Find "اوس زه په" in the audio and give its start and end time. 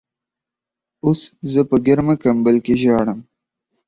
1.05-1.75